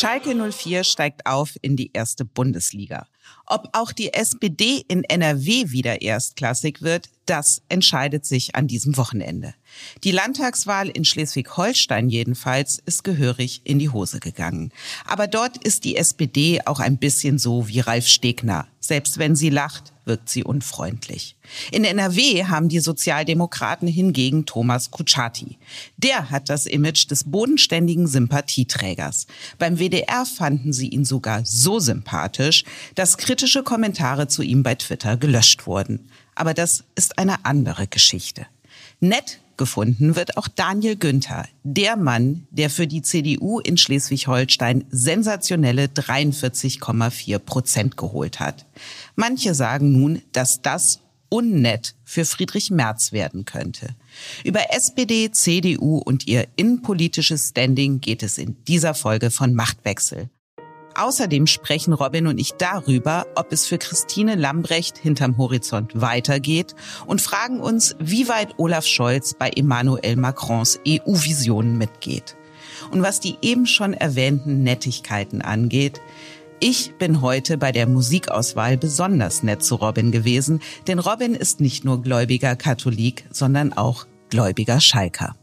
[0.00, 3.06] Schalke 04 steigt auf in die erste Bundesliga.
[3.44, 9.52] Ob auch die SPD in NRW wieder erstklassig wird, das entscheidet sich an diesem Wochenende.
[10.04, 14.72] Die Landtagswahl in Schleswig-Holstein jedenfalls ist gehörig in die Hose gegangen.
[15.04, 18.66] Aber dort ist die SPD auch ein bisschen so wie Ralf Stegner.
[18.80, 21.36] Selbst wenn sie lacht, wirkt sie unfreundlich.
[21.70, 25.58] In NRW haben die Sozialdemokraten hingegen Thomas Kutschaty.
[25.98, 29.26] Der hat das Image des bodenständigen Sympathieträgers.
[29.58, 35.16] Beim WDR fanden sie ihn sogar so sympathisch, dass kritische Kommentare zu ihm bei Twitter
[35.16, 36.08] gelöscht wurden.
[36.34, 38.46] Aber das ist eine andere Geschichte.
[39.00, 45.84] Nett gefunden wird auch Daniel Günther, der Mann, der für die CDU in Schleswig-Holstein sensationelle
[45.84, 48.64] 43,4 Prozent geholt hat.
[49.16, 53.94] Manche sagen nun, dass das unnett für Friedrich Merz werden könnte.
[54.44, 60.30] Über SPD, CDU und ihr innenpolitisches Standing geht es in dieser Folge von Machtwechsel.
[61.00, 66.74] Außerdem sprechen Robin und ich darüber, ob es für Christine Lambrecht hinterm Horizont weitergeht
[67.06, 72.36] und fragen uns, wie weit Olaf Scholz bei Emmanuel Macrons EU-Visionen mitgeht.
[72.90, 76.02] Und was die eben schon erwähnten Nettigkeiten angeht,
[76.60, 81.82] ich bin heute bei der Musikauswahl besonders nett zu Robin gewesen, denn Robin ist nicht
[81.82, 85.34] nur gläubiger Katholik, sondern auch gläubiger Schalker.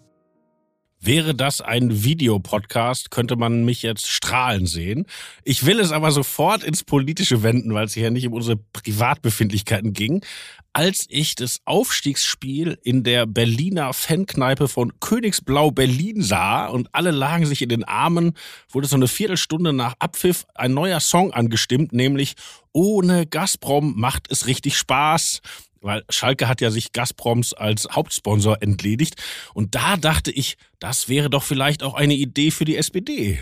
[1.07, 5.05] Wäre das ein Videopodcast, könnte man mich jetzt strahlen sehen.
[5.45, 9.93] Ich will es aber sofort ins Politische wenden, weil es hier nicht um unsere Privatbefindlichkeiten
[9.93, 10.25] ging.
[10.73, 17.45] Als ich das Aufstiegsspiel in der Berliner Fankneipe von Königsblau Berlin sah und alle lagen
[17.45, 18.33] sich in den Armen,
[18.69, 22.35] wurde so eine Viertelstunde nach Abpfiff ein neuer Song angestimmt, nämlich
[22.73, 25.39] Ohne Gazprom macht es richtig Spaß
[25.87, 29.15] weil Schalke hat ja sich Gazproms als Hauptsponsor entledigt.
[29.53, 33.39] Und da dachte ich, das wäre doch vielleicht auch eine Idee für die SPD.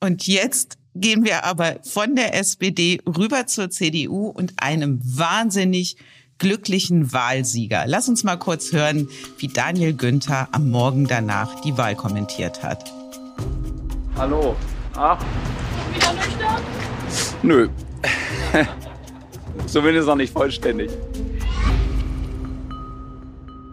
[0.00, 5.96] Und jetzt gehen wir aber von der SPD rüber zur CDU und einem wahnsinnig
[6.38, 7.84] glücklichen Wahlsieger.
[7.86, 9.08] Lass uns mal kurz hören,
[9.38, 12.92] wie Daniel Günther am Morgen danach die Wahl kommentiert hat.
[14.16, 14.56] Hallo.
[14.96, 15.22] Ach.
[15.94, 16.62] Wieder nüchtern?
[17.42, 17.68] Nö.
[19.66, 20.90] Zumindest noch nicht vollständig.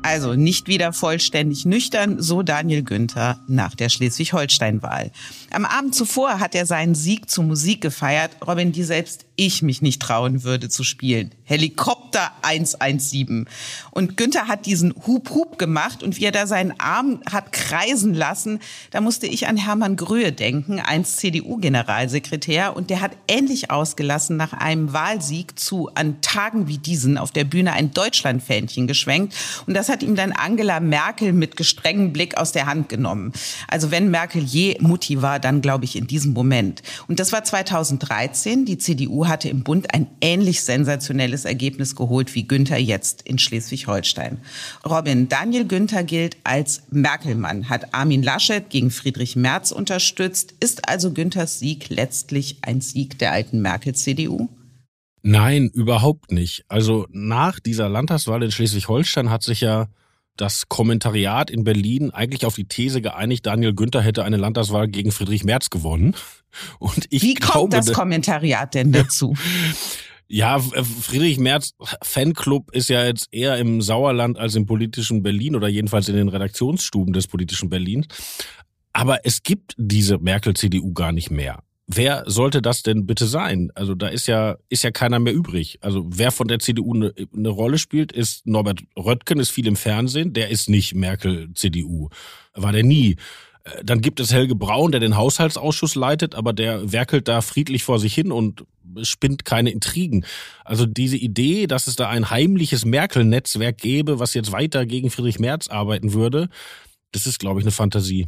[0.01, 5.11] Also nicht wieder vollständig nüchtern, so Daniel Günther nach der Schleswig-Holstein-Wahl.
[5.51, 9.81] Am Abend zuvor hat er seinen Sieg zur Musik gefeiert, Robin, die selbst ich mich
[9.81, 11.31] nicht trauen würde zu spielen.
[11.43, 13.47] Helikopter 117.
[13.89, 18.13] Und Günther hat diesen Hup Hup gemacht und wie er da seinen Arm hat kreisen
[18.13, 18.59] lassen,
[18.91, 24.53] da musste ich an Hermann Gröhe denken, einst CDU-Generalsekretär und der hat ähnlich ausgelassen nach
[24.53, 29.33] einem Wahlsieg zu an Tagen wie diesen auf der Bühne ein Deutschlandfähnchen geschwenkt
[29.65, 33.31] und das hat ihm dann Angela Merkel mit gestrengem Blick aus der Hand genommen.
[33.67, 36.83] Also wenn Merkel je Mutti war, dann glaube ich in diesem Moment.
[37.07, 38.65] Und das war 2013.
[38.65, 44.37] Die CDU hatte im Bund ein ähnlich sensationelles Ergebnis geholt wie Günther jetzt in Schleswig-Holstein.
[44.85, 50.53] Robin, Daniel Günther gilt als Merkelmann, hat Armin Laschet gegen Friedrich Merz unterstützt.
[50.59, 54.49] Ist also Günthers Sieg letztlich ein Sieg der alten Merkel-CDU?
[55.21, 56.63] Nein, überhaupt nicht.
[56.69, 59.87] Also nach dieser Landtagswahl in Schleswig-Holstein hat sich ja
[60.39, 65.11] das Kommentariat in Berlin eigentlich auf die These geeinigt, Daniel Günther hätte eine Landtagswahl gegen
[65.11, 66.15] Friedrich Merz gewonnen.
[66.79, 69.35] Und ich Wie kommt glaube, das Kommentariat denn dazu?
[70.31, 71.71] Ja, Friedrich Merz
[72.03, 76.29] Fanclub ist ja jetzt eher im Sauerland als im politischen Berlin oder jedenfalls in den
[76.29, 78.05] Redaktionsstuben des politischen Berlins.
[78.93, 83.71] Aber es gibt diese Merkel-CDU gar nicht mehr wer sollte das denn bitte sein?
[83.73, 85.79] Also da ist ja, ist ja keiner mehr übrig.
[85.81, 89.75] Also wer von der CDU eine, eine Rolle spielt, ist Norbert Röttgen, ist viel im
[89.75, 92.09] Fernsehen, der ist nicht Merkel-CDU.
[92.53, 93.17] War der nie.
[93.63, 97.83] Äh, dann gibt es Helge Braun, der den Haushaltsausschuss leitet, aber der werkelt da friedlich
[97.83, 98.65] vor sich hin und
[99.01, 100.25] spinnt keine Intrigen.
[100.63, 105.39] Also diese Idee, dass es da ein heimliches Merkel-Netzwerk gäbe, was jetzt weiter gegen Friedrich
[105.39, 106.49] Merz arbeiten würde,
[107.11, 108.27] das ist, glaube ich, eine Fantasie.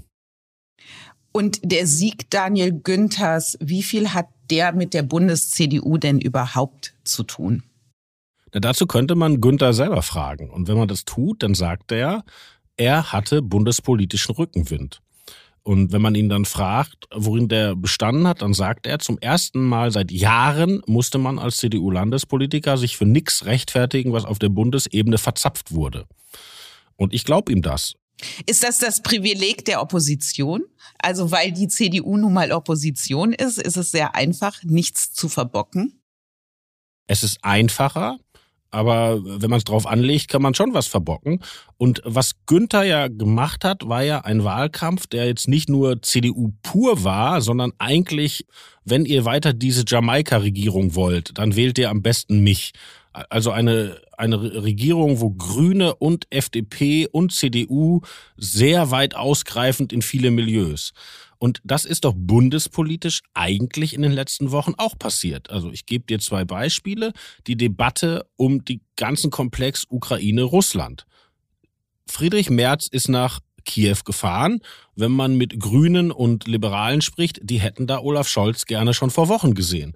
[1.31, 7.23] Und der Sieg Daniel Günthers, wie viel hat der mit der Bundes-CDU denn überhaupt zu
[7.23, 7.63] tun?
[8.53, 10.49] Na, dazu könnte man Günther selber fragen.
[10.49, 12.23] Und wenn man das tut, dann sagt er,
[12.75, 15.01] er hatte bundespolitischen Rückenwind.
[15.63, 19.63] Und wenn man ihn dann fragt, worin der bestanden hat, dann sagt er, zum ersten
[19.63, 25.19] Mal seit Jahren musste man als CDU-Landespolitiker sich für nichts rechtfertigen, was auf der Bundesebene
[25.19, 26.07] verzapft wurde.
[26.95, 27.93] Und ich glaube ihm das.
[28.45, 30.63] Ist das das Privileg der Opposition?
[30.99, 36.01] Also weil die CDU nun mal Opposition ist, ist es sehr einfach, nichts zu verbocken?
[37.07, 38.19] Es ist einfacher,
[38.71, 41.41] aber wenn man es drauf anlegt, kann man schon was verbocken.
[41.77, 46.53] Und was Günther ja gemacht hat, war ja ein Wahlkampf, der jetzt nicht nur CDU
[46.63, 48.45] pur war, sondern eigentlich,
[48.85, 52.71] wenn ihr weiter diese Jamaika-Regierung wollt, dann wählt ihr am besten mich.
[53.13, 58.01] Also eine, eine Regierung, wo Grüne und FDP und CDU
[58.37, 60.93] sehr weit ausgreifend in viele Milieus.
[61.37, 65.49] Und das ist doch bundespolitisch eigentlich in den letzten Wochen auch passiert.
[65.49, 67.13] Also ich gebe dir zwei Beispiele.
[67.47, 71.05] Die Debatte um die ganzen Komplex Ukraine-Russland.
[72.07, 74.59] Friedrich Merz ist nach Kiew gefahren.
[74.95, 79.29] Wenn man mit Grünen und Liberalen spricht, die hätten da Olaf Scholz gerne schon vor
[79.29, 79.93] Wochen gesehen.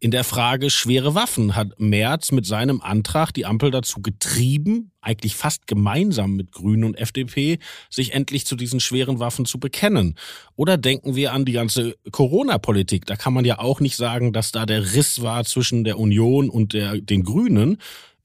[0.00, 5.34] In der Frage schwere Waffen hat Merz mit seinem Antrag die Ampel dazu getrieben, eigentlich
[5.34, 7.58] fast gemeinsam mit Grünen und FDP,
[7.90, 10.14] sich endlich zu diesen schweren Waffen zu bekennen.
[10.54, 13.06] Oder denken wir an die ganze Corona-Politik.
[13.06, 16.48] Da kann man ja auch nicht sagen, dass da der Riss war zwischen der Union
[16.48, 17.78] und der, den Grünen.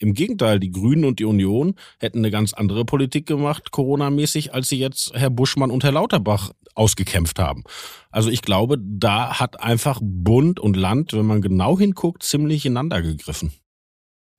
[0.03, 4.67] Im Gegenteil, die Grünen und die Union hätten eine ganz andere Politik gemacht, Corona-mäßig, als
[4.67, 7.63] sie jetzt Herr Buschmann und Herr Lauterbach ausgekämpft haben.
[8.11, 13.01] Also ich glaube, da hat einfach Bund und Land, wenn man genau hinguckt, ziemlich ineinander
[13.01, 13.53] gegriffen.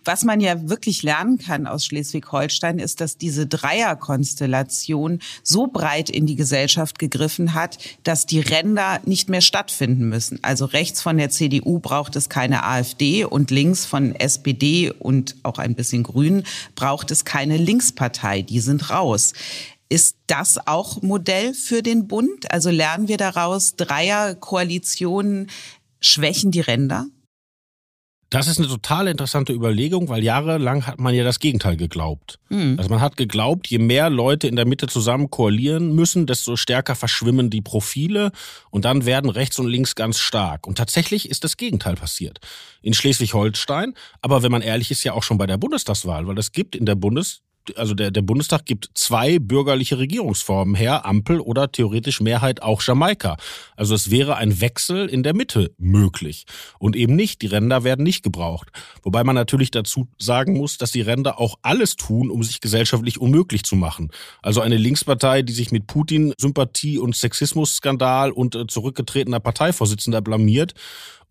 [0.05, 6.27] Was man ja wirklich lernen kann aus Schleswig-Holstein ist, dass diese Dreierkonstellation so breit in
[6.27, 10.39] die Gesellschaft gegriffen hat, dass die Ränder nicht mehr stattfinden müssen.
[10.43, 15.59] Also rechts von der CDU braucht es keine AfD und links von SPD und auch
[15.59, 18.43] ein bisschen Grün braucht es keine Linkspartei.
[18.43, 19.33] Die sind raus.
[19.89, 22.51] Ist das auch Modell für den Bund?
[22.51, 25.51] Also lernen wir daraus, Dreierkoalitionen
[26.01, 27.07] schwächen die Ränder?
[28.31, 32.39] Das ist eine total interessante Überlegung, weil jahrelang hat man ja das Gegenteil geglaubt.
[32.49, 32.75] Mhm.
[32.79, 36.95] Also man hat geglaubt, je mehr Leute in der Mitte zusammen koalieren müssen, desto stärker
[36.95, 38.33] verschwimmen die Profile
[38.71, 40.67] und dann werden rechts und links ganz stark.
[40.67, 42.41] Und tatsächlich ist das Gegenteil passiert.
[42.83, 46.53] In Schleswig-Holstein, aber wenn man ehrlich ist, ja auch schon bei der Bundestagswahl, weil es
[46.53, 47.43] gibt in der Bundes
[47.77, 53.37] also der, der Bundestag gibt zwei bürgerliche Regierungsformen her, Ampel oder theoretisch Mehrheit auch Jamaika.
[53.77, 56.47] Also es wäre ein Wechsel in der Mitte möglich
[56.79, 58.71] und eben nicht, die Ränder werden nicht gebraucht.
[59.03, 63.21] Wobei man natürlich dazu sagen muss, dass die Ränder auch alles tun, um sich gesellschaftlich
[63.21, 64.11] unmöglich zu machen.
[64.43, 70.75] Also eine Linkspartei, die sich mit Putin Sympathie und Sexismusskandal und äh, zurückgetretener Parteivorsitzender blamiert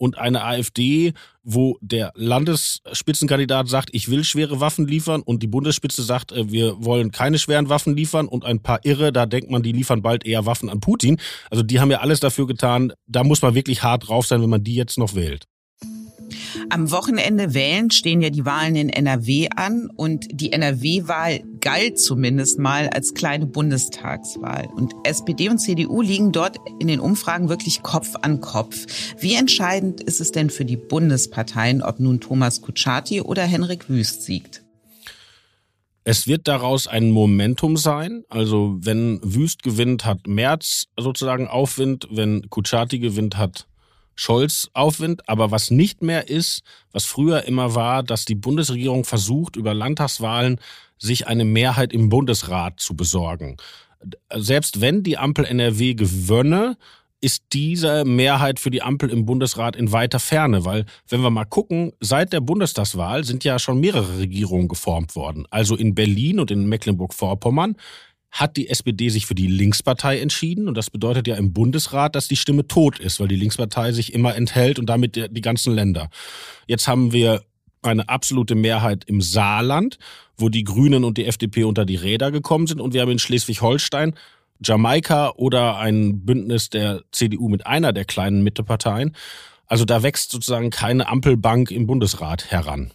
[0.04, 1.14] und eine AfD,
[1.44, 6.84] wo der Landesspitzenkandidat sagt, ich will schwere Waffen liefern und die Bundesspitze sagt, äh, wir
[6.84, 10.26] wollen keine schweren Waffen liefern und ein paar Irre, da denkt man, die liefern bald
[10.26, 11.22] eher Waffen an Putin.
[11.50, 12.92] Also die haben ja alles dafür getan.
[13.08, 15.48] Da muss man wirklich hart drauf sein, wenn man die jetzt noch wählt.
[16.70, 22.60] Am Wochenende wählen stehen ja die Wahlen in NRW an und die NRW-Wahl galt zumindest
[22.60, 24.68] mal als kleine Bundestagswahl.
[24.76, 28.86] Und SPD und CDU liegen dort in den Umfragen wirklich Kopf an Kopf.
[29.20, 34.24] Wie entscheidend ist es denn für die Bundesparteien, ob nun Thomas Kutschaty oder Henrik Wüst
[34.24, 34.64] siegt?
[36.06, 38.24] Es wird daraus ein Momentum sein.
[38.28, 42.08] Also wenn Wüst gewinnt, hat Merz sozusagen Aufwind.
[42.12, 43.68] Wenn Kutschaty gewinnt, hat
[44.16, 45.28] Scholz Aufwind.
[45.30, 50.60] Aber was nicht mehr ist, was früher immer war, dass die Bundesregierung versucht, über Landtagswahlen
[50.98, 53.58] sich eine Mehrheit im Bundesrat zu besorgen.
[54.34, 56.78] Selbst wenn die Ampel NRW gewönne,
[57.24, 61.46] ist diese Mehrheit für die Ampel im Bundesrat in weiter Ferne, weil wenn wir mal
[61.46, 65.48] gucken, seit der Bundestagswahl sind ja schon mehrere Regierungen geformt worden.
[65.50, 67.78] Also in Berlin und in Mecklenburg-Vorpommern
[68.34, 70.68] hat die SPD sich für die Linkspartei entschieden.
[70.68, 74.12] Und das bedeutet ja im Bundesrat, dass die Stimme tot ist, weil die Linkspartei sich
[74.12, 76.10] immer enthält und damit die ganzen Länder.
[76.66, 77.44] Jetzt haben wir
[77.84, 80.00] eine absolute Mehrheit im Saarland,
[80.36, 82.82] wo die Grünen und die FDP unter die Räder gekommen sind.
[82.82, 84.16] Und wir haben in Schleswig-Holstein
[84.64, 89.16] Jamaika oder ein Bündnis der CDU mit einer der kleinen Mitteparteien.
[89.68, 92.94] Also da wächst sozusagen keine Ampelbank im Bundesrat heran.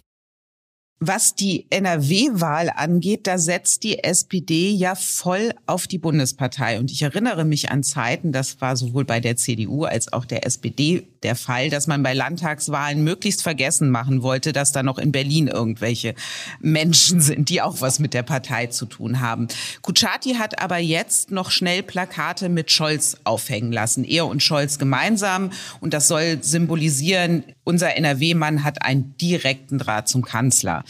[1.01, 6.77] Was die NRW-Wahl angeht, da setzt die SPD ja voll auf die Bundespartei.
[6.77, 10.45] Und ich erinnere mich an Zeiten, das war sowohl bei der CDU als auch der
[10.45, 15.13] SPD der Fall, dass man bei Landtagswahlen möglichst vergessen machen wollte, dass da noch in
[15.13, 16.15] Berlin irgendwelche
[16.59, 19.47] Menschen sind, die auch was mit der Partei zu tun haben.
[19.81, 24.03] Kutschaty hat aber jetzt noch schnell Plakate mit Scholz aufhängen lassen.
[24.03, 25.51] Er und Scholz gemeinsam.
[25.79, 30.83] Und das soll symbolisieren, unser NRW-Mann hat einen direkten Draht zum Kanzler.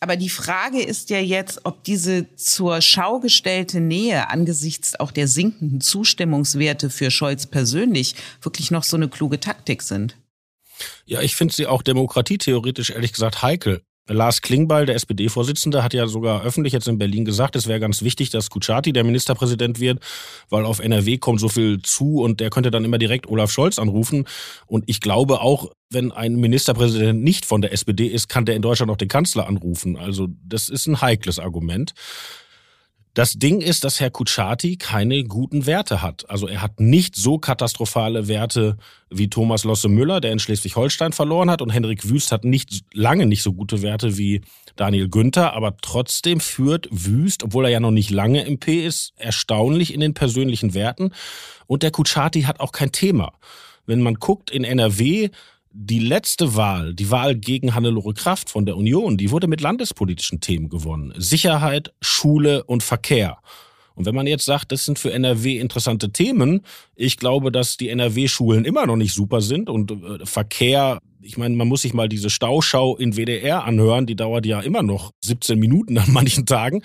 [0.00, 5.28] Aber die Frage ist ja jetzt, ob diese zur Schau gestellte Nähe angesichts auch der
[5.28, 10.16] sinkenden Zustimmungswerte für Scholz persönlich wirklich noch so eine kluge Taktik sind.
[11.04, 13.82] Ja, ich finde sie auch demokratietheoretisch ehrlich gesagt heikel.
[14.08, 18.02] Lars Klingbeil, der SPD-Vorsitzende, hat ja sogar öffentlich jetzt in Berlin gesagt, es wäre ganz
[18.02, 20.00] wichtig, dass Kutschaty der Ministerpräsident wird,
[20.48, 23.78] weil auf NRW kommt so viel zu und der könnte dann immer direkt Olaf Scholz
[23.78, 24.26] anrufen.
[24.66, 28.62] Und ich glaube auch, wenn ein Ministerpräsident nicht von der SPD ist, kann der in
[28.62, 29.96] Deutschland auch den Kanzler anrufen.
[29.96, 31.92] Also das ist ein heikles Argument.
[33.16, 36.28] Das Ding ist, dass Herr Kutschaty keine guten Werte hat.
[36.28, 38.76] Also er hat nicht so katastrophale Werte
[39.08, 41.62] wie Thomas Losse Müller, der in Schleswig-Holstein verloren hat.
[41.62, 44.42] Und Henrik Wüst hat nicht, lange nicht so gute Werte wie
[44.76, 45.54] Daniel Günther.
[45.54, 50.00] Aber trotzdem führt Wüst, obwohl er ja noch nicht lange im P ist, erstaunlich in
[50.00, 51.12] den persönlichen Werten.
[51.66, 53.32] Und der Kutschaty hat auch kein Thema.
[53.86, 55.30] Wenn man guckt in NRW,
[55.78, 60.40] die letzte Wahl, die Wahl gegen Hannelore Kraft von der Union, die wurde mit landespolitischen
[60.40, 61.12] Themen gewonnen.
[61.16, 63.38] Sicherheit, Schule und Verkehr.
[63.96, 66.60] Und wenn man jetzt sagt, das sind für NRW interessante Themen,
[66.94, 71.56] ich glaube, dass die NRW-Schulen immer noch nicht super sind und äh, Verkehr ich meine,
[71.56, 75.58] man muss sich mal diese Stauschau in WDR anhören, die dauert ja immer noch 17
[75.58, 76.82] Minuten an manchen Tagen.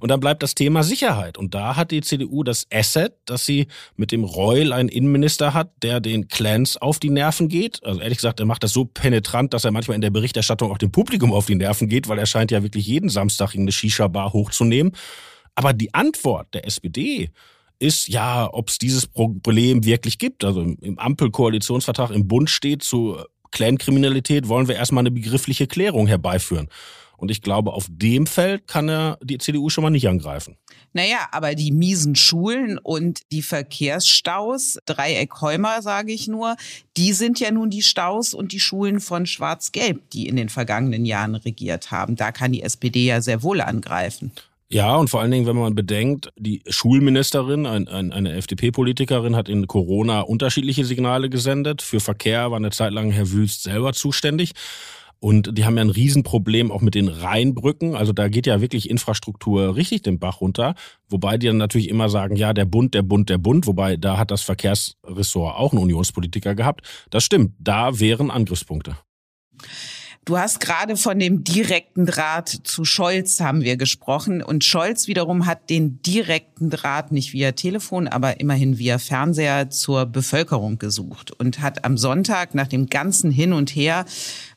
[0.00, 1.36] Und dann bleibt das Thema Sicherheit.
[1.36, 3.66] Und da hat die CDU das Asset, dass sie
[3.96, 7.84] mit dem Reul einen Innenminister hat, der den Clans auf die Nerven geht.
[7.84, 10.78] Also ehrlich gesagt, er macht das so penetrant, dass er manchmal in der Berichterstattung auch
[10.78, 13.72] dem Publikum auf die Nerven geht, weil er scheint ja wirklich jeden Samstag in eine
[13.72, 14.92] Shisha-Bar hochzunehmen.
[15.54, 17.30] Aber die Antwort der SPD
[17.78, 20.44] ist ja, ob es dieses Problem wirklich gibt.
[20.44, 23.18] Also im Ampelkoalitionsvertrag im Bund steht zu
[23.52, 26.68] Clankriminalität wollen wir erstmal eine begriffliche Klärung herbeiführen.
[27.16, 30.56] Und ich glaube, auf dem Feld kann er die CDU schon mal nicht angreifen.
[30.92, 36.56] Naja, aber die miesen Schulen und die Verkehrsstaus, Dreieck Heumer sage ich nur,
[36.96, 41.04] die sind ja nun die Staus und die Schulen von Schwarz-Gelb, die in den vergangenen
[41.04, 42.16] Jahren regiert haben.
[42.16, 44.32] Da kann die SPD ja sehr wohl angreifen.
[44.72, 49.50] Ja, und vor allen Dingen, wenn man bedenkt, die Schulministerin, ein, ein, eine FDP-Politikerin, hat
[49.50, 51.82] in Corona unterschiedliche Signale gesendet.
[51.82, 54.52] Für Verkehr war eine Zeit lang Herr Wüst selber zuständig.
[55.18, 57.94] Und die haben ja ein Riesenproblem auch mit den Rheinbrücken.
[57.94, 60.74] Also da geht ja wirklich Infrastruktur richtig den Bach runter.
[61.06, 63.66] Wobei die dann natürlich immer sagen, ja, der Bund, der Bund, der Bund.
[63.66, 66.80] Wobei da hat das Verkehrsressort auch einen Unionspolitiker gehabt.
[67.10, 68.96] Das stimmt, da wären Angriffspunkte.
[70.24, 75.46] Du hast gerade von dem direkten Draht zu Scholz haben wir gesprochen und Scholz wiederum
[75.46, 81.60] hat den direkten Draht nicht via Telefon, aber immerhin via Fernseher zur Bevölkerung gesucht und
[81.60, 84.04] hat am Sonntag nach dem ganzen Hin und Her,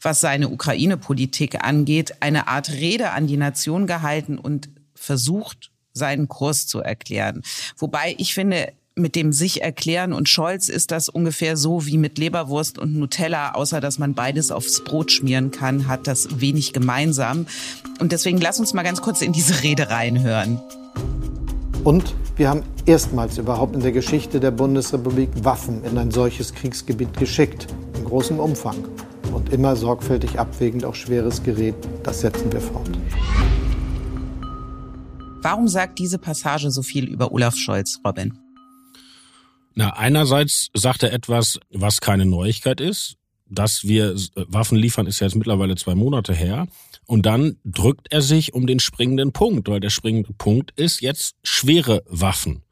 [0.04, 6.68] was seine Ukraine-Politik angeht, eine Art Rede an die Nation gehalten und versucht, seinen Kurs
[6.68, 7.42] zu erklären.
[7.76, 12.18] Wobei ich finde, mit dem sich erklären und Scholz ist das ungefähr so wie mit
[12.18, 17.46] Leberwurst und Nutella, außer dass man beides aufs Brot schmieren kann, hat das wenig gemeinsam.
[18.00, 20.62] Und deswegen lass uns mal ganz kurz in diese Rede reinhören.
[21.84, 27.18] Und wir haben erstmals überhaupt in der Geschichte der Bundesrepublik Waffen in ein solches Kriegsgebiet
[27.18, 28.78] geschickt, in großem Umfang.
[29.34, 32.90] Und immer sorgfältig abwägend auch schweres Gerät, das setzen wir fort.
[35.42, 38.45] Warum sagt diese Passage so viel über Olaf Scholz, Robin?
[39.76, 43.18] Na, einerseits sagt er etwas, was keine Neuigkeit ist.
[43.48, 46.68] Dass wir Waffen liefern, ist ja jetzt mittlerweile zwei Monate her.
[47.06, 51.36] Und dann drückt er sich um den springenden Punkt, weil der springende Punkt ist jetzt
[51.44, 52.64] schwere Waffen.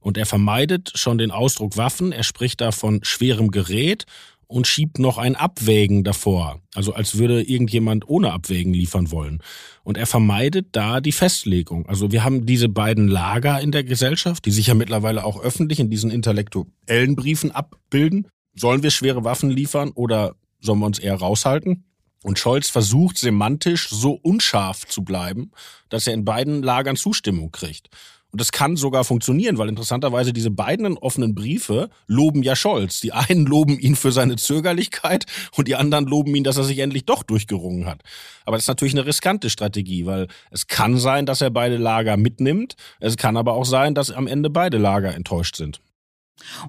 [0.00, 2.12] Und er vermeidet schon den Ausdruck Waffen.
[2.12, 4.04] Er spricht da von schwerem Gerät
[4.50, 6.60] und schiebt noch ein Abwägen davor.
[6.74, 9.42] Also als würde irgendjemand ohne Abwägen liefern wollen.
[9.84, 11.86] Und er vermeidet da die Festlegung.
[11.86, 15.78] Also wir haben diese beiden Lager in der Gesellschaft, die sich ja mittlerweile auch öffentlich
[15.78, 18.26] in diesen intellektuellen Briefen abbilden.
[18.54, 21.84] Sollen wir schwere Waffen liefern oder sollen wir uns eher raushalten?
[22.22, 25.52] Und Scholz versucht semantisch so unscharf zu bleiben,
[25.88, 27.88] dass er in beiden Lagern Zustimmung kriegt.
[28.32, 33.00] Und das kann sogar funktionieren, weil interessanterweise diese beiden offenen Briefe loben ja Scholz.
[33.00, 36.78] Die einen loben ihn für seine Zögerlichkeit und die anderen loben ihn, dass er sich
[36.78, 38.02] endlich doch durchgerungen hat.
[38.44, 42.16] Aber das ist natürlich eine riskante Strategie, weil es kann sein, dass er beide Lager
[42.16, 42.76] mitnimmt.
[43.00, 45.80] Es kann aber auch sein, dass am Ende beide Lager enttäuscht sind.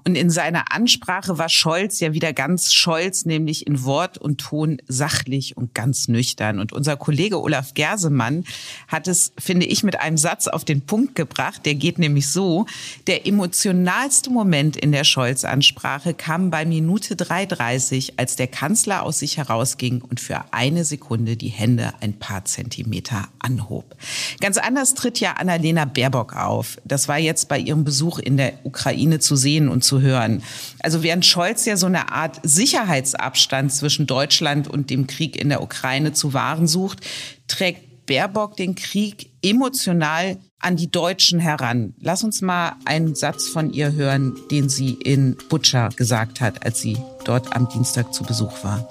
[0.04, 4.78] Und in seiner Ansprache war Scholz ja wieder ganz Scholz, nämlich in Wort und Ton
[4.88, 6.58] sachlich und ganz nüchtern.
[6.58, 8.44] Und unser Kollege Olaf Gersemann
[8.88, 11.64] hat es, finde ich, mit einem Satz auf den Punkt gebracht.
[11.64, 12.66] Der geht nämlich so.
[13.06, 19.36] Der emotionalste Moment in der Scholz-Ansprache kam bei Minute 3.30, als der Kanzler aus sich
[19.36, 23.96] herausging und für eine Sekunde die Hände ein paar Zentimeter anhob.
[24.40, 26.78] Ganz anders tritt ja Annalena Baerbock auf.
[26.84, 30.42] Das war jetzt bei ihrem Besuch in der Ukraine zu sehen sehen und zu hören.
[30.80, 35.62] Also während Scholz ja so eine Art Sicherheitsabstand zwischen Deutschland und dem Krieg in der
[35.62, 37.00] Ukraine zu wahren sucht,
[37.46, 41.94] trägt Baerbock den Krieg emotional an die Deutschen heran.
[41.98, 46.80] Lass uns mal einen Satz von ihr hören, den sie in Butscha gesagt hat, als
[46.80, 48.86] sie dort am Dienstag zu Besuch war.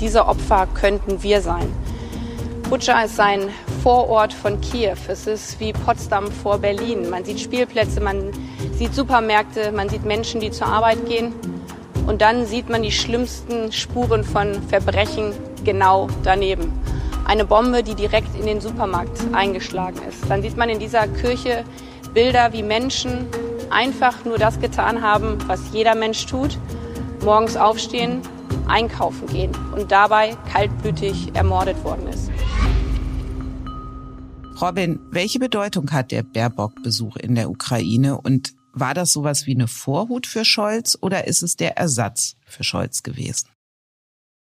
[0.00, 1.68] Diese Opfer könnten wir sein.
[2.68, 3.50] Butscha ist ein
[3.82, 4.96] Vorort von Kiew.
[5.08, 7.10] Es ist wie Potsdam vor Berlin.
[7.10, 8.30] Man sieht Spielplätze, man
[8.74, 11.32] sieht Supermärkte, man sieht Menschen, die zur Arbeit gehen.
[12.06, 15.32] Und dann sieht man die schlimmsten Spuren von Verbrechen
[15.64, 16.72] genau daneben.
[17.24, 20.30] Eine Bombe, die direkt in den Supermarkt eingeschlagen ist.
[20.30, 21.64] Dann sieht man in dieser Kirche
[22.14, 23.26] Bilder, wie Menschen
[23.70, 26.56] einfach nur das getan haben, was jeder Mensch tut.
[27.24, 28.22] Morgens aufstehen,
[28.68, 32.30] einkaufen gehen und dabei kaltblütig ermordet worden ist.
[34.62, 39.66] Robin, welche Bedeutung hat der Baerbock-Besuch in der Ukraine und war das sowas wie eine
[39.66, 43.48] Vorhut für Scholz oder ist es der Ersatz für Scholz gewesen?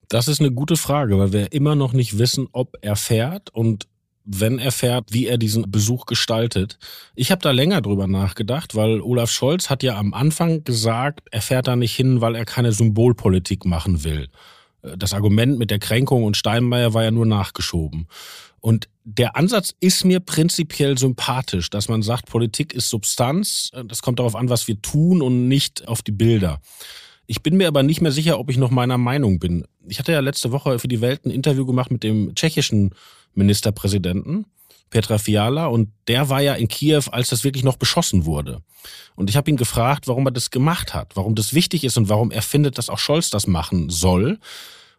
[0.10, 3.88] Das ist eine gute Frage, weil wir immer noch nicht wissen, ob er fährt und
[4.24, 6.78] wenn er fährt, wie er diesen Besuch gestaltet.
[7.16, 11.42] Ich habe da länger drüber nachgedacht, weil Olaf Scholz hat ja am Anfang gesagt, er
[11.42, 14.30] fährt da nicht hin, weil er keine Symbolpolitik machen will.
[14.84, 18.08] Das Argument mit der Kränkung und Steinmeier war ja nur nachgeschoben.
[18.62, 24.20] Und der Ansatz ist mir prinzipiell sympathisch, dass man sagt, Politik ist Substanz, das kommt
[24.20, 26.62] darauf an, was wir tun und nicht auf die Bilder.
[27.26, 29.66] Ich bin mir aber nicht mehr sicher, ob ich noch meiner Meinung bin.
[29.88, 32.94] Ich hatte ja letzte Woche für die Welt ein Interview gemacht mit dem tschechischen
[33.34, 34.46] Ministerpräsidenten
[34.92, 38.62] Petra Fiala und der war ja in Kiew, als das wirklich noch beschossen wurde.
[39.16, 42.10] Und ich habe ihn gefragt, warum er das gemacht hat, warum das wichtig ist und
[42.10, 44.38] warum er findet, dass auch Scholz das machen soll.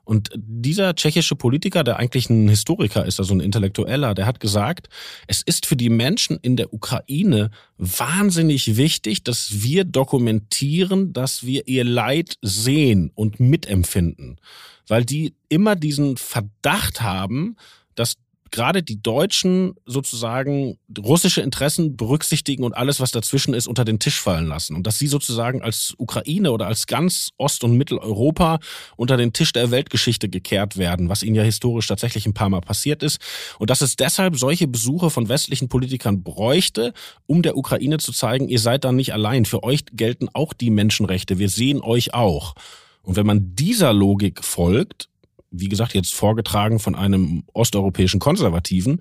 [0.05, 4.89] Und dieser tschechische Politiker, der eigentlich ein Historiker ist, also ein Intellektueller, der hat gesagt,
[5.29, 11.69] es ist für die Menschen in der Ukraine wahnsinnig wichtig, dass wir dokumentieren, dass wir
[11.69, 14.41] ihr Leid sehen und mitempfinden.
[14.89, 17.57] Weil die immer diesen Verdacht haben,
[17.95, 18.17] dass
[18.53, 24.21] gerade die Deutschen sozusagen russische Interessen berücksichtigen und alles, was dazwischen ist, unter den Tisch
[24.21, 24.77] fallen lassen.
[24.77, 28.61] Und dass sie sozusagen als Ukraine oder als ganz Ost- und Mitteleuropa
[28.97, 32.61] unter den Tisch der Weltgeschichte gekehrt werden, was ihnen ja historisch tatsächlich ein paar Mal
[32.61, 33.19] passiert ist.
[33.59, 36.93] Und dass es deshalb solche Besuche von westlichen Politikern bräuchte,
[37.27, 39.47] um der Ukraine zu zeigen, ihr seid da nicht allein.
[39.47, 41.39] Für euch gelten auch die Menschenrechte.
[41.39, 42.55] Wir sehen euch auch.
[43.03, 45.09] Und wenn man dieser Logik folgt,
[45.53, 49.01] wie gesagt, jetzt vorgetragen von einem osteuropäischen Konservativen,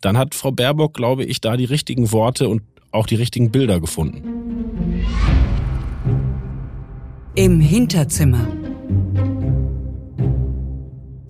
[0.00, 3.80] dann hat Frau Baerbock, glaube ich, da die richtigen Worte und auch die richtigen Bilder
[3.80, 5.04] gefunden.
[7.34, 8.59] Im Hinterzimmer.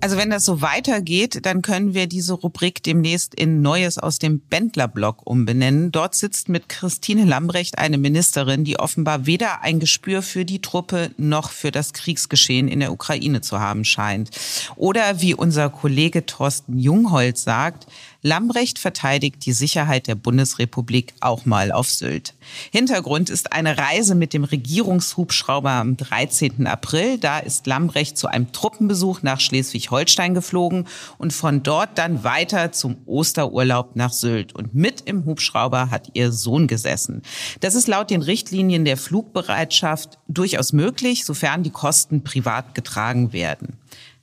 [0.03, 4.39] Also wenn das so weitergeht, dann können wir diese Rubrik demnächst in Neues aus dem
[4.39, 5.91] Bändlerblock umbenennen.
[5.91, 11.11] Dort sitzt mit Christine Lambrecht eine Ministerin, die offenbar weder ein Gespür für die Truppe
[11.17, 14.31] noch für das Kriegsgeschehen in der Ukraine zu haben scheint.
[14.75, 17.85] Oder wie unser Kollege Thorsten Jungholz sagt,
[18.23, 22.35] Lambrecht verteidigt die Sicherheit der Bundesrepublik auch mal auf Sylt.
[22.71, 26.67] Hintergrund ist eine Reise mit dem Regierungshubschrauber am 13.
[26.67, 27.17] April.
[27.17, 32.97] Da ist Lambrecht zu einem Truppenbesuch nach Schleswig-Holstein geflogen und von dort dann weiter zum
[33.07, 34.53] Osterurlaub nach Sylt.
[34.53, 37.23] Und mit im Hubschrauber hat ihr Sohn gesessen.
[37.59, 43.79] Das ist laut den Richtlinien der Flugbereitschaft durchaus möglich, sofern die Kosten privat getragen werden.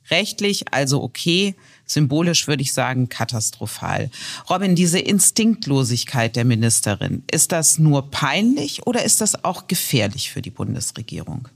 [0.09, 1.55] Rechtlich also okay,
[1.91, 4.09] symbolisch würde ich sagen katastrophal.
[4.49, 10.41] Robin, diese Instinktlosigkeit der Ministerin, ist das nur peinlich oder ist das auch gefährlich für
[10.41, 11.47] die Bundesregierung?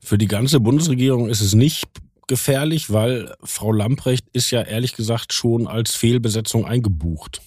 [0.00, 1.88] Für die ganze Bundesregierung ist es nicht
[2.26, 7.42] gefährlich, weil Frau Lamprecht ist ja ehrlich gesagt schon als Fehlbesetzung eingebucht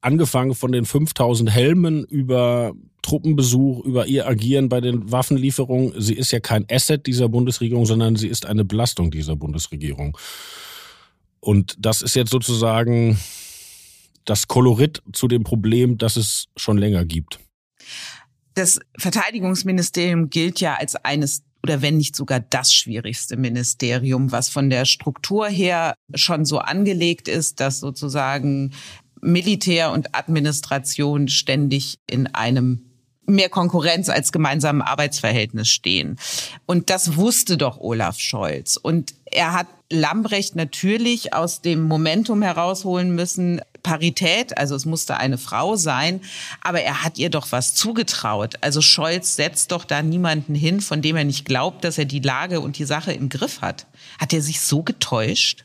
[0.00, 6.00] angefangen von den 5000 Helmen über Truppenbesuch, über ihr Agieren bei den Waffenlieferungen.
[6.00, 10.16] Sie ist ja kein Asset dieser Bundesregierung, sondern sie ist eine Belastung dieser Bundesregierung.
[11.40, 13.18] Und das ist jetzt sozusagen
[14.24, 17.40] das Kolorit zu dem Problem, das es schon länger gibt.
[18.54, 24.70] Das Verteidigungsministerium gilt ja als eines oder wenn nicht sogar das schwierigste Ministerium, was von
[24.70, 28.72] der Struktur her schon so angelegt ist, dass sozusagen
[29.20, 32.86] Militär und Administration ständig in einem
[33.26, 36.18] mehr Konkurrenz als gemeinsamen Arbeitsverhältnis stehen.
[36.66, 38.76] Und das wusste doch Olaf Scholz.
[38.76, 45.38] Und er hat Lambrecht natürlich aus dem Momentum herausholen müssen, Parität, also es musste eine
[45.38, 46.20] Frau sein,
[46.60, 48.56] aber er hat ihr doch was zugetraut.
[48.60, 52.20] Also Scholz setzt doch da niemanden hin, von dem er nicht glaubt, dass er die
[52.20, 53.86] Lage und die Sache im Griff hat.
[54.18, 55.64] Hat er sich so getäuscht?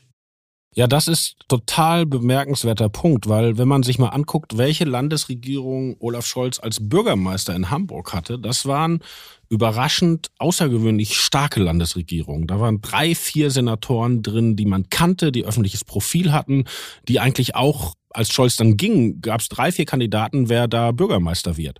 [0.78, 6.26] Ja, das ist total bemerkenswerter Punkt, weil wenn man sich mal anguckt, welche Landesregierung Olaf
[6.26, 9.00] Scholz als Bürgermeister in Hamburg hatte, das waren
[9.48, 12.46] überraschend außergewöhnlich starke Landesregierungen.
[12.46, 16.64] Da waren drei, vier Senatoren drin, die man kannte, die öffentliches Profil hatten,
[17.08, 21.56] die eigentlich auch als Scholz dann ging, gab es drei, vier Kandidaten, wer da Bürgermeister
[21.56, 21.78] wird.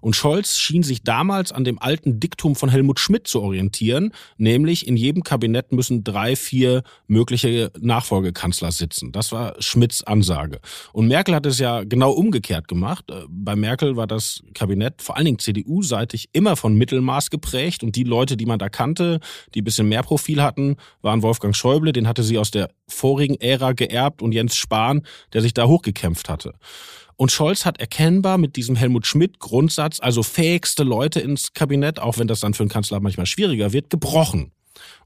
[0.00, 4.86] Und Scholz schien sich damals an dem alten Diktum von Helmut Schmidt zu orientieren, nämlich
[4.86, 9.12] in jedem Kabinett müssen drei, vier mögliche Nachfolgekanzler sitzen.
[9.12, 10.60] Das war Schmidts Ansage.
[10.92, 13.04] Und Merkel hat es ja genau umgekehrt gemacht.
[13.10, 17.96] Äh, bei Merkel war das Kabinett vor allen Dingen CDU-seitig immer von Mittelmaß geprägt und
[17.96, 19.20] die Leute, die man da kannte,
[19.54, 23.72] die bisschen mehr Profil hatten, waren Wolfgang Schäuble, den hatte sie aus der vorigen Ära
[23.72, 26.54] geerbt und Jens Spahn, der sich da hoch hochgekämpft hatte.
[27.16, 32.18] Und Scholz hat erkennbar mit diesem Helmut Schmidt Grundsatz, also fähigste Leute ins Kabinett, auch
[32.18, 34.52] wenn das dann für einen Kanzler manchmal schwieriger wird, gebrochen.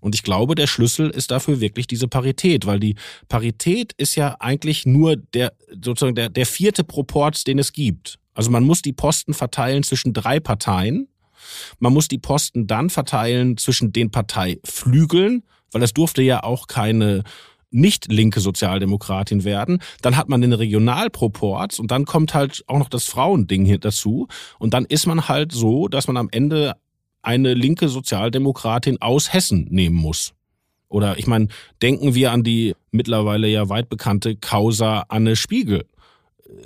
[0.00, 2.96] Und ich glaube, der Schlüssel ist dafür wirklich diese Parität, weil die
[3.28, 8.18] Parität ist ja eigentlich nur der, sozusagen der, der vierte Proporz, den es gibt.
[8.34, 11.08] Also man muss die Posten verteilen zwischen drei Parteien.
[11.78, 17.24] Man muss die Posten dann verteilen zwischen den Parteiflügeln, weil es durfte ja auch keine
[17.72, 19.80] nicht linke Sozialdemokratin werden.
[20.02, 24.28] Dann hat man den Regionalproports und dann kommt halt auch noch das Frauending hier dazu.
[24.58, 26.74] Und dann ist man halt so, dass man am Ende
[27.22, 30.34] eine linke Sozialdemokratin aus Hessen nehmen muss.
[30.88, 31.48] Oder ich meine,
[31.80, 35.86] denken wir an die mittlerweile ja weit bekannte Causa Anne Spiegel.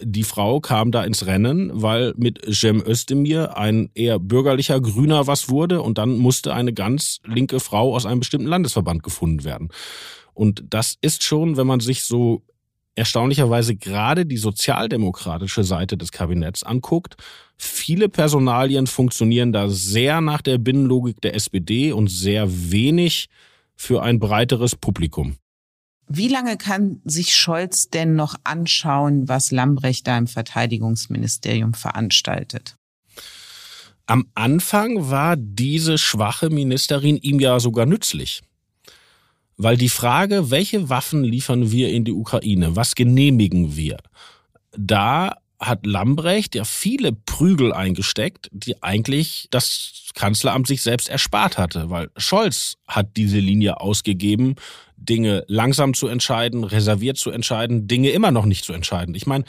[0.03, 5.49] Die Frau kam da ins Rennen, weil mit Cem Özdemir ein eher bürgerlicher Grüner was
[5.49, 9.69] wurde und dann musste eine ganz linke Frau aus einem bestimmten Landesverband gefunden werden.
[10.37, 12.43] Und das ist schon, wenn man sich so
[12.95, 17.17] erstaunlicherweise gerade die sozialdemokratische Seite des Kabinetts anguckt,
[17.57, 23.29] viele Personalien funktionieren da sehr nach der Binnenlogik der SPD und sehr wenig
[23.77, 25.37] für ein breiteres Publikum.
[26.07, 32.77] Wie lange kann sich Scholz denn noch anschauen, was Lambrecht da im Verteidigungsministerium veranstaltet?
[34.07, 38.43] Am Anfang war diese schwache Ministerin ihm ja sogar nützlich.
[39.57, 43.97] Weil die Frage, welche Waffen liefern wir in die Ukraine, was genehmigen wir,
[44.77, 51.89] da hat Lambrecht ja viele Prügel eingesteckt, die eigentlich das Kanzleramt sich selbst erspart hatte,
[51.91, 54.57] weil Scholz hat diese Linie ausgegeben,
[54.97, 59.15] Dinge langsam zu entscheiden, reserviert zu entscheiden, Dinge immer noch nicht zu entscheiden.
[59.15, 59.45] Ich meine,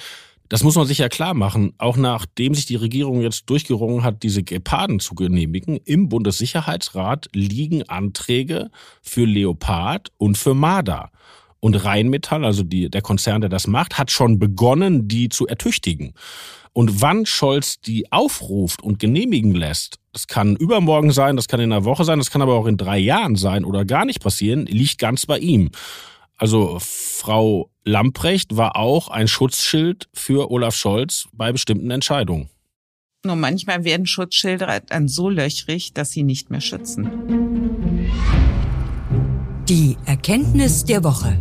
[0.49, 1.73] das muss man sich ja klar machen.
[1.77, 7.83] Auch nachdem sich die Regierung jetzt durchgerungen hat, diese Geparden zu genehmigen, im Bundessicherheitsrat liegen
[7.83, 8.69] Anträge
[9.01, 11.12] für Leopard und für Marder.
[11.60, 16.13] Und Rheinmetall, also die, der Konzern, der das macht, hat schon begonnen, die zu ertüchtigen.
[16.71, 21.71] Und wann Scholz die aufruft und genehmigen lässt, das kann übermorgen sein, das kann in
[21.71, 24.67] einer Woche sein, das kann aber auch in drei Jahren sein oder gar nicht passieren,
[24.67, 25.71] liegt ganz bei ihm.
[26.38, 32.50] Also Frau Lamprecht war auch ein Schutzschild für Olaf Scholz bei bestimmten Entscheidungen.
[33.26, 37.10] Nur manchmal werden Schutzschilder dann so löchrig, dass sie nicht mehr schützen.
[39.67, 41.38] Die Erkenntnis der Woche.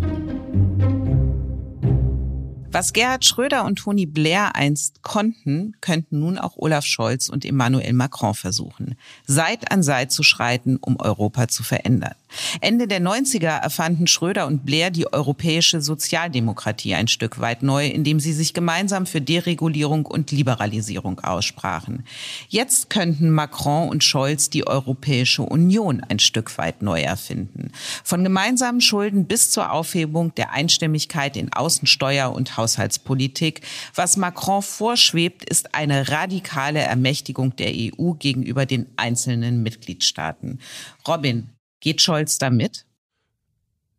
[2.72, 7.92] Was Gerhard Schröder und Tony Blair einst konnten, könnten nun auch Olaf Scholz und Emmanuel
[7.92, 12.14] Macron versuchen, Seit an Seit zu schreiten, um Europa zu verändern.
[12.60, 18.20] Ende der 90er erfanden Schröder und Blair die europäische Sozialdemokratie ein Stück weit neu, indem
[18.20, 22.04] sie sich gemeinsam für Deregulierung und Liberalisierung aussprachen.
[22.48, 27.70] Jetzt könnten Macron und Scholz die Europäische Union ein Stück weit neu erfinden.
[28.04, 33.60] Von gemeinsamen Schulden bis zur Aufhebung der Einstimmigkeit in Außensteuer und Haushaltspolitik.
[33.94, 40.60] Was Macron vorschwebt, ist eine radikale Ermächtigung der EU gegenüber den einzelnen Mitgliedstaaten.
[41.06, 42.86] Robin, geht Scholz da mit?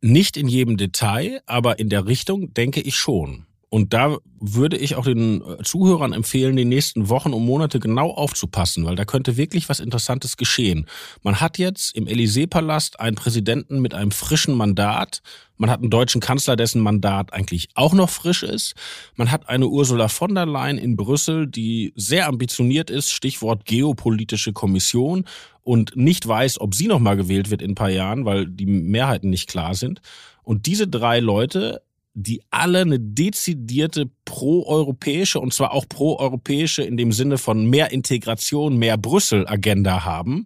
[0.02, 3.47] Nicht in jedem Detail, aber in der Richtung denke ich schon.
[3.70, 8.12] Und da würde ich auch den äh, Zuhörern empfehlen, die nächsten Wochen und Monate genau
[8.12, 10.86] aufzupassen, weil da könnte wirklich was Interessantes geschehen.
[11.22, 15.22] Man hat jetzt im Élysée-Palast einen Präsidenten mit einem frischen Mandat.
[15.58, 18.74] Man hat einen deutschen Kanzler, dessen Mandat eigentlich auch noch frisch ist.
[19.18, 24.54] Man hat eine Ursula von der Leyen in Brüssel, die sehr ambitioniert ist, Stichwort geopolitische
[24.54, 25.26] Kommission
[25.64, 29.30] und nicht weiß, ob sie nochmal gewählt wird in ein paar Jahren, weil die Mehrheiten
[29.30, 30.00] nicht klar sind.
[30.44, 31.82] Und diese drei Leute
[32.20, 38.78] die alle eine dezidierte proeuropäische und zwar auch proeuropäische in dem Sinne von mehr Integration,
[38.78, 40.46] mehr Brüssel-Agenda haben,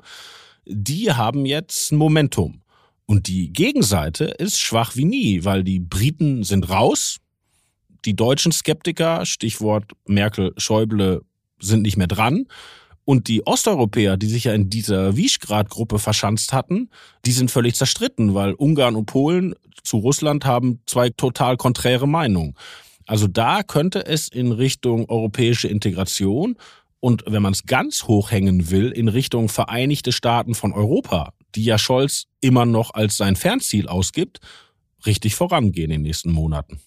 [0.66, 2.62] die haben jetzt ein Momentum.
[3.06, 7.20] Und die Gegenseite ist schwach wie nie, weil die Briten sind raus,
[8.04, 11.22] die deutschen Skeptiker, Stichwort Merkel, Schäuble,
[11.58, 12.48] sind nicht mehr dran.
[13.06, 16.90] Und die Osteuropäer, die sich ja in dieser Visegrad-Gruppe verschanzt hatten,
[17.26, 22.56] die sind völlig zerstritten, weil Ungarn und Polen zu Russland haben zwei total konträre Meinungen.
[23.08, 26.56] Also da könnte es in Richtung europäische Integration
[27.00, 31.78] und wenn man es ganz hochhängen will, in Richtung Vereinigte Staaten von Europa, die ja
[31.78, 34.40] Scholz immer noch als sein Fernziel ausgibt,
[35.06, 36.80] richtig vorangehen in den nächsten Monaten.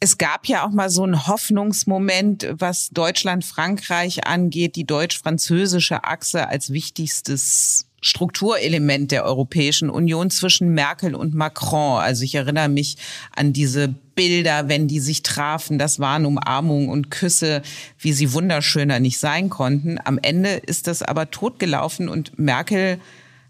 [0.00, 6.72] Es gab ja auch mal so einen Hoffnungsmoment, was Deutschland-Frankreich angeht, die deutsch-französische Achse als
[6.72, 12.00] wichtigstes Strukturelement der Europäischen Union zwischen Merkel und Macron.
[12.00, 12.96] Also ich erinnere mich
[13.34, 15.78] an diese Bilder, wenn die sich trafen.
[15.78, 17.62] Das waren Umarmungen und Küsse,
[17.98, 19.98] wie sie wunderschöner nicht sein konnten.
[20.04, 23.00] Am Ende ist das aber totgelaufen und Merkel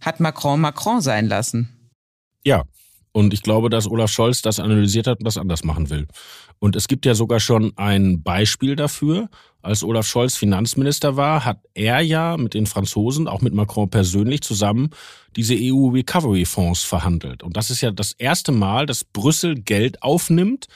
[0.00, 1.68] hat Macron Macron sein lassen.
[2.42, 2.64] Ja,
[3.18, 6.06] und ich glaube, dass Olaf Scholz das analysiert hat und das anders machen will.
[6.60, 9.28] Und es gibt ja sogar schon ein Beispiel dafür.
[9.60, 14.42] Als Olaf Scholz Finanzminister war, hat er ja mit den Franzosen, auch mit Macron persönlich
[14.42, 14.90] zusammen,
[15.34, 17.42] diese EU Recovery Fonds verhandelt.
[17.42, 20.68] Und das ist ja das erste Mal, dass Brüssel Geld aufnimmt,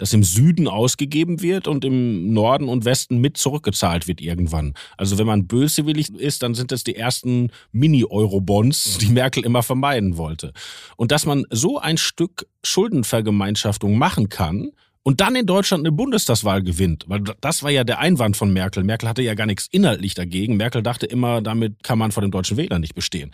[0.00, 4.72] das im Süden ausgegeben wird und im Norden und Westen mit zurückgezahlt wird irgendwann.
[4.96, 10.16] Also wenn man böswillig ist, dann sind das die ersten Mini-Euro-Bonds, die Merkel immer vermeiden
[10.16, 10.52] wollte.
[10.96, 14.70] Und dass man so ein Stück Schuldenvergemeinschaftung machen kann,
[15.02, 18.84] und dann in Deutschland eine Bundestagswahl gewinnt, weil das war ja der Einwand von Merkel.
[18.84, 20.58] Merkel hatte ja gar nichts inhaltlich dagegen.
[20.58, 23.30] Merkel dachte immer, damit kann man vor dem deutschen Wähler nicht bestehen.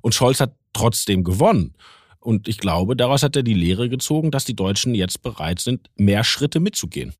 [0.00, 1.74] Und Scholz hat trotzdem gewonnen.
[2.28, 5.88] Und ich glaube, daraus hat er die Lehre gezogen, dass die Deutschen jetzt bereit sind,
[5.96, 7.14] mehr Schritte mitzugehen.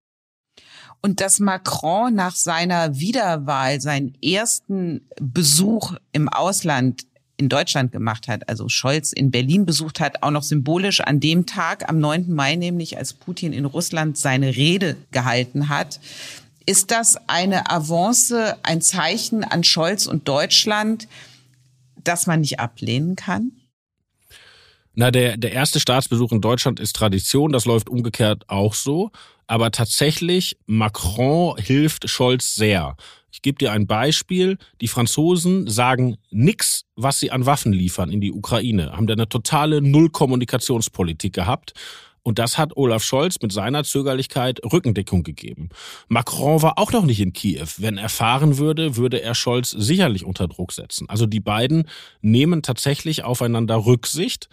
[1.00, 7.06] Und dass Macron nach seiner Wiederwahl seinen ersten Besuch im Ausland
[7.38, 11.46] in Deutschland gemacht hat, also Scholz in Berlin besucht hat, auch noch symbolisch an dem
[11.46, 12.30] Tag, am 9.
[12.30, 16.00] Mai nämlich, als Putin in Russland seine Rede gehalten hat.
[16.66, 21.08] Ist das eine Avance, ein Zeichen an Scholz und Deutschland,
[22.04, 23.52] das man nicht ablehnen kann?
[25.00, 29.12] Na, der, der erste Staatsbesuch in Deutschland ist Tradition, das läuft umgekehrt auch so.
[29.46, 32.96] Aber tatsächlich, Macron hilft Scholz sehr.
[33.30, 34.58] Ich gebe dir ein Beispiel.
[34.80, 39.28] Die Franzosen sagen nix, was sie an Waffen liefern in die Ukraine, haben da eine
[39.28, 41.74] totale Nullkommunikationspolitik gehabt.
[42.24, 45.68] Und das hat Olaf Scholz mit seiner Zögerlichkeit Rückendeckung gegeben.
[46.08, 47.68] Macron war auch noch nicht in Kiew.
[47.76, 51.08] Wenn er fahren würde, würde er Scholz sicherlich unter Druck setzen.
[51.08, 51.88] Also die beiden
[52.20, 54.48] nehmen tatsächlich aufeinander Rücksicht.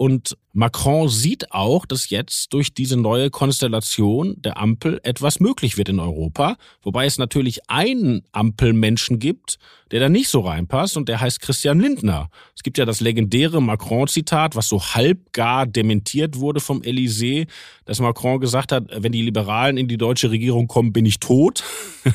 [0.00, 5.90] Und Macron sieht auch, dass jetzt durch diese neue Konstellation der Ampel etwas möglich wird
[5.90, 9.58] in Europa, wobei es natürlich einen Ampelmenschen gibt,
[9.90, 12.30] der da nicht so reinpasst und der heißt Christian Lindner.
[12.56, 17.46] Es gibt ja das legendäre Macron-Zitat, was so halb gar dementiert wurde vom Élysée,
[17.84, 21.64] dass Macron gesagt hat, wenn die Liberalen in die deutsche Regierung kommen, bin ich tot.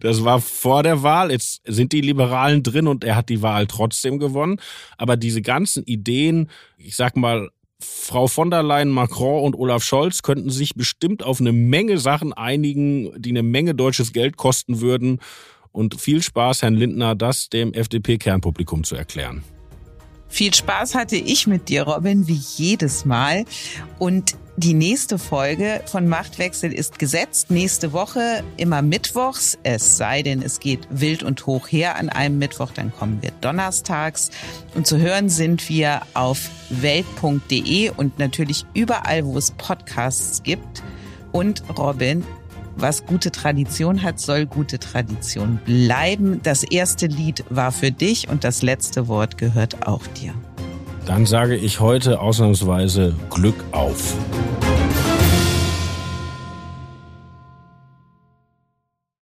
[0.00, 1.30] Das war vor der Wahl.
[1.30, 4.60] Jetzt sind die Liberalen drin und er hat die Wahl trotzdem gewonnen.
[4.96, 10.22] Aber diese ganzen Ideen, ich sag mal, Frau von der Leyen, Macron und Olaf Scholz
[10.22, 15.20] könnten sich bestimmt auf eine Menge Sachen einigen, die eine Menge deutsches Geld kosten würden.
[15.76, 19.44] Und viel Spaß, Herrn Lindner, das dem FDP-Kernpublikum zu erklären.
[20.26, 23.44] Viel Spaß hatte ich mit dir, Robin, wie jedes Mal.
[23.98, 27.50] Und die nächste Folge von Machtwechsel ist gesetzt.
[27.50, 29.58] Nächste Woche immer mittwochs.
[29.64, 33.32] Es sei denn, es geht wild und hoch her an einem Mittwoch, dann kommen wir
[33.42, 34.30] donnerstags.
[34.74, 40.82] Und zu hören sind wir auf welt.de und natürlich überall, wo es Podcasts gibt.
[41.32, 42.24] Und Robin,
[42.76, 46.40] was gute Tradition hat, soll gute Tradition bleiben.
[46.42, 50.34] Das erste Lied war für dich und das letzte Wort gehört auch dir.
[51.06, 54.14] Dann sage ich heute ausnahmsweise Glück auf.